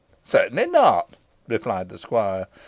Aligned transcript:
"Certainly 0.23 0.65
not," 0.65 1.15
replied 1.47 1.89
the 1.89 1.99
squire. 1.99 2.47